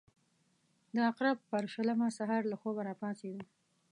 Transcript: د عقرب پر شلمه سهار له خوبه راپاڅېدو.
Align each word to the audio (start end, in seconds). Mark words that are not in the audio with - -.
د 0.95 0.97
عقرب 1.09 1.37
پر 1.49 1.63
شلمه 1.73 2.07
سهار 2.17 2.41
له 2.51 2.55
خوبه 2.61 2.81
راپاڅېدو. 2.89 3.43